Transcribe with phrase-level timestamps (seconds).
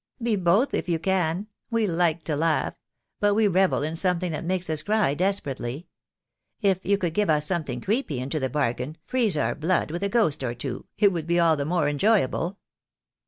[0.19, 1.45] "Be both if you can.
[1.69, 2.73] We like to laugh;
[3.19, 5.85] but we revel in something that makes us cry desperately.
[6.59, 10.09] If you could give us something creepy into the bargain, freeze our blood with a
[10.09, 12.57] ghost or two, it would be all the more enjoyable."